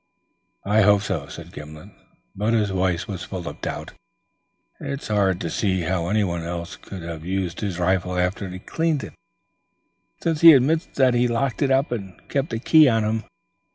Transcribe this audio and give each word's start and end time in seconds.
"I 0.65 0.81
hope 0.81 1.03
so," 1.03 1.27
said 1.27 1.53
Gimblet, 1.53 1.89
but 2.35 2.53
his 2.55 2.71
voice 2.71 3.07
was 3.07 3.21
full 3.23 3.47
of 3.47 3.61
doubt. 3.61 3.93
"It's 4.79 5.09
hard 5.09 5.39
to 5.41 5.49
see 5.51 5.81
how 5.81 6.07
anyone 6.09 6.41
else 6.41 6.75
could 6.75 7.03
have 7.03 7.23
used 7.23 7.59
his 7.61 7.77
rifle 7.77 8.17
after 8.17 8.49
he 8.49 8.57
cleaned 8.57 9.03
it, 9.03 9.13
since 10.19 10.41
he 10.41 10.53
admits 10.53 10.87
that 10.95 11.13
he 11.13 11.27
locked 11.27 11.61
it 11.61 11.69
up 11.69 11.91
and 11.91 12.19
kept 12.29 12.49
the 12.49 12.57
key 12.57 12.89
on 12.89 13.03
him. 13.03 13.25